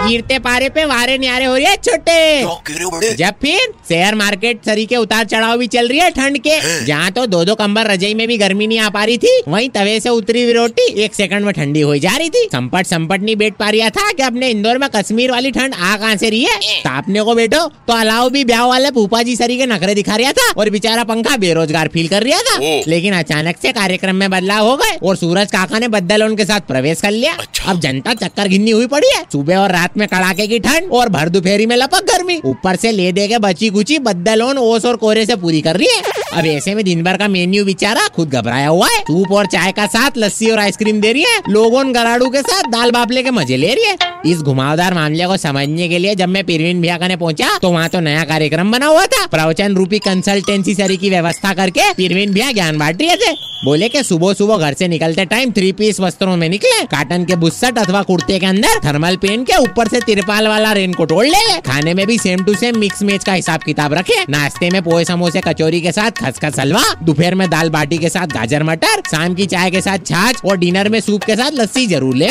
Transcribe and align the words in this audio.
गिरते 0.00 0.38
पारे 0.38 0.68
पे 0.68 0.84
वारे 0.84 1.16
न्यारे 1.18 1.44
हो 1.44 1.54
रही 1.54 1.64
है 1.64 1.76
छोटे। 1.78 3.14
जब 3.16 3.34
फिर 3.42 3.72
शेयर 3.88 4.14
मार्केट 4.14 4.64
सरी 4.66 4.84
के 4.86 4.96
उतार 4.96 5.24
चढ़ाव 5.24 5.58
भी 5.58 5.66
चल 5.66 5.88
रही 5.88 5.98
है 5.98 6.10
ठंड 6.10 6.38
के 6.38 6.58
जहाँ 6.86 7.10
तो 7.10 7.24
दो 7.26 7.44
दो 7.44 7.54
कंबल 7.54 7.84
रजाई 7.84 8.14
में 8.14 8.26
भी 8.28 8.36
गर्मी 8.38 8.66
नहीं 8.66 8.78
आ 8.78 8.88
पा 8.90 9.04
रही 9.04 9.18
थी 9.18 9.40
वहीं 9.48 9.68
तवे 9.70 9.98
से 10.00 10.08
उतरी 10.10 10.42
हुई 10.42 10.52
रोटी 10.52 10.86
एक 11.04 11.14
सेकंड 11.14 11.44
में 11.44 11.52
ठंडी 11.54 11.80
हो 11.80 11.96
जा 11.98 12.16
रही 12.16 12.30
थी। 12.30 12.44
संपट 12.52 12.86
संपट 12.86 13.22
नहीं 13.22 13.36
बैठ 13.36 13.54
पा 13.54 13.68
रहा 13.70 13.90
था 13.90 14.10
कि 14.12 14.22
अपने 14.22 14.48
इंदौर 14.50 14.78
में 14.78 14.88
कश्मीर 14.96 15.30
वाली 15.30 15.50
ठंड 15.50 15.74
आ 15.74 15.96
कहाँ 15.96 16.16
से 16.16 16.30
रही 16.30 16.42
है? 16.42 16.80
तापने 16.80 17.22
को 17.22 17.34
बैठो 17.34 17.66
तो 17.66 17.92
अलाव 17.94 18.30
भी 18.30 18.44
ब्याह 18.44 18.64
वाले 18.66 18.90
फूफा 18.90 19.22
जी 19.22 19.36
सरी 19.36 19.58
के 19.58 19.66
नखरे 19.66 19.94
दिखा 19.94 20.16
रहा 20.16 20.32
था 20.32 20.50
और 20.52 20.70
बेचारा 20.70 21.04
पंखा 21.04 21.36
बेरोजगार 21.36 21.88
फील 21.88 22.08
कर 22.08 22.22
रहा 22.22 22.40
था। 22.40 22.58
लेकिन 22.88 23.14
अचानक 23.14 23.56
से 23.62 23.72
कार्यक्रम 23.72 24.16
में 24.16 24.28
बदलाव 24.30 24.66
हो 24.66 24.76
गए 24.76 24.96
और 25.02 25.16
सूरज 25.16 25.52
काका 25.52 25.78
ने 25.78 25.88
बदल 25.90 26.24
उनके 26.24 26.44
साथ 26.44 26.60
प्रवेश 26.68 27.00
कर 27.00 27.10
लिया। 27.10 27.36
अब 27.66 27.80
जनता 27.80 28.14
चक्कर 28.16 28.48
घिन्नी 28.48 28.70
हुई 28.70 28.86
पड़ी 28.88 29.10
है। 29.16 29.22
सुबह 29.32 29.58
और 29.58 29.70
रात 29.70 29.89
में 29.96 30.06
कड़ाके 30.08 30.46
की 30.46 30.58
ठंड 30.58 30.92
और 30.92 31.08
भर 31.08 31.28
दोपहरी 31.28 31.66
में 31.66 31.76
लपक 31.76 32.04
गर्मी। 32.06 32.40
ऊपर 32.44 32.76
से 32.76 32.90
ले 32.92 33.10
दे 33.12 33.26
के 33.28 33.38
बची 33.38 33.68
कुची 33.70 33.98
बद्दलोन, 34.00 34.58
ओस 34.58 34.84
और 34.84 34.96
कोहरे 34.96 35.24
से 35.26 35.36
पूरी 35.36 35.60
कर 35.60 35.76
रही 35.76 35.88
है। 35.88 36.18
अब 36.32 36.46
ऐसे 36.46 36.74
में 36.74 36.84
दिन 36.84 37.02
भर 37.04 37.16
का 37.16 37.28
मेन्यू 37.28 37.64
बेचारा 37.64 38.06
खुद 38.08 38.30
घबराया 38.30 38.68
हुआ 38.68 38.88
है। 38.88 39.00
सूप 39.00 39.32
और 39.32 39.46
चाय 39.46 39.72
का 39.72 39.86
साथ 39.88 40.18
लस्सी 40.18 40.50
और 40.50 40.58
आइसक्रीम 40.58 41.00
दे 41.00 41.12
रही 41.12 41.22
है। 41.24 41.40
लोगों 41.48 41.84
गराड़ू 41.94 42.28
के 42.30 42.42
साथ 42.42 42.70
दाल 42.70 42.90
बापले 42.90 43.22
के 43.22 43.30
मज़े 43.30 43.56
ले 43.56 43.74
रही 43.74 43.84
है। 43.84 43.96
इस 44.26 44.38
घुमावदार 44.38 44.94
मामले 44.94 45.26
को 45.26 45.36
समझने 45.38 45.88
के 45.88 45.98
लिए 45.98 46.14
जब 46.14 46.28
मैं 46.28 46.44
परवीन 46.44 46.80
भैया 46.82 46.98
खाने 46.98 47.16
पहुँचा 47.16 47.58
तो 47.58 47.70
वहाँ 47.70 47.88
तो 47.88 48.00
नया 48.00 48.24
कार्यक्रम 48.24 48.72
बना 48.72 48.86
हुआ 48.86 49.06
था। 49.06 49.26
प्रवचन 49.26 49.74
रूपी 49.76 49.98
कंसल्टेंसी 49.98 50.74
सरी 50.74 50.96
की 50.96 51.10
व्यवस्था 51.10 51.54
करके 51.54 51.92
परवीन 51.92 52.32
भैया 52.32 52.52
ज्ञान 52.52 52.78
बांट 52.78 53.02
रहे 53.02 53.16
थे। 53.16 53.49
बोले 53.64 53.88
कि 53.88 54.02
सुबह 54.02 54.32
सुबह 54.32 54.56
घर 54.56 54.74
से 54.74 54.86
निकलते 54.88 55.24
टाइम 55.24 55.50
थ्री 55.52 55.70
पीस 55.72 55.98
वस्त्रों 56.00 56.36
में 56.36 56.48
निकले। 56.48 56.84
काटन 56.86 57.24
के 57.24 57.36
बुस्सट 57.36 57.78
अथवा 57.78 58.02
कुर्ते 58.02 58.38
के 58.38 58.46
अंदर 58.46 58.78
थर्मल 58.84 59.16
पेन 59.16 59.42
के 59.44 59.56
ऊपर 59.56 59.88
से 59.88 60.00
तिरपाल 60.00 60.48
वाला 60.48 60.72
रेनकोट 60.72 61.12
ओढ़ 61.12 61.26
ले। 61.26 61.60
खाने 61.60 61.94
में 61.94 62.06
भी 62.06 62.16
same 62.18 62.44
to 62.44 62.54
same 62.54 62.78
mix 62.78 63.02
match 63.02 63.24
का 63.24 63.32
हिसाब 63.32 63.62
किताब 63.62 63.94
रखे। 63.94 64.14
नाश्ते 64.30 64.70
में 64.70 64.82
पोहे 64.82 65.04
समोसे 65.04 65.40
कचौरी 65.40 65.80
के 65.80 65.92
साथ 65.92 66.10
खसखस 66.20 66.58
हलवा 66.60 66.82
दोपहर 67.02 67.34
में 67.34 67.48
दाल 67.50 67.70
बाटी 67.70 67.98
के 67.98 68.08
साथ 68.08 68.26
गाजर 68.26 68.62
मटर 68.62 69.02
शाम 69.10 69.34
की 69.34 69.46
चाय 69.46 69.70
के 69.70 69.80
साथ 69.80 70.06
छाछ 70.06 70.44
और 70.44 70.56
डिनर 70.56 70.88
में 70.88 71.00
सूप 71.00 71.24
के 71.24 71.36
साथ 71.36 71.50
लस्सी 71.52 71.86
ज़रूर 71.86 72.16
ले। 72.16 72.30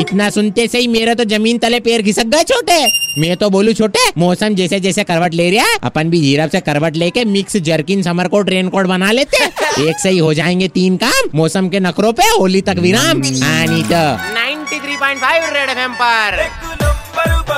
इतना 0.00 0.28
सुनते 0.30 0.66
से 0.68 0.78
ही 0.78 0.88
मेरे 0.88 1.14
तो 1.14 1.24
ज़मीन 1.24 1.58
तले 1.58 1.80
पैर 1.80 2.02
घिसक 2.02 2.26
गए 2.26 2.42
छोटे। 2.42 2.82
मैं 3.20 3.36
तो 3.36 3.50
बोलू 3.50 3.72
छोटे 3.72 4.10
मौसम 4.18 4.54
जैसे 4.54 4.80
जैसे 4.80 5.04
करवट 5.04 5.34
ले 5.34 5.50
रहा 5.50 5.64
है 5.64 5.78
अपन 5.84 6.10
भी 6.10 6.20
जीरब 6.20 6.50
से 6.50 6.60
करवट 6.60 6.96
लेके 6.96 7.24
mix 7.24 7.56
jerkin 7.62 8.02
summer 8.02 8.28
coat 8.28 8.50
raincoat 8.50 8.86
बना 8.86 9.10
लेते। 9.12 9.44
एक 9.88 9.98
सही 9.98 10.18
हो 10.18 10.24
हो 10.24 10.32
जाएँगे 10.64 10.68
तीन 10.74 10.96
काम 10.96 11.36
मौसम 11.38 11.68
के 11.68 11.80
नखरों 11.80 12.12
पे 12.18 12.24
होली 12.38 12.60
तक 12.68 12.76
विराम। 12.80 13.20
आनी 13.20 13.30
नहीं 13.40 13.82
तो 13.92 14.02
93.5 14.34 14.84
रेड 14.84 14.98
पॉइंट 15.00 15.20
फाइव 15.20 15.44
रेड 15.54 15.70
बजाते 15.76 16.36
रहो 16.36 17.53